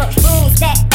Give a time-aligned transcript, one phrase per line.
[0.00, 0.89] But rules that.